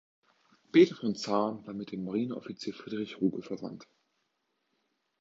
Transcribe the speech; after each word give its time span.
Peter 0.71 0.95
von 0.95 1.15
Zahn 1.15 1.63
war 1.67 1.75
mit 1.75 1.91
dem 1.91 2.03
Marineoffizier 2.05 2.73
Friedrich 2.73 3.21
Ruge 3.21 3.43
verwandt. 3.43 3.87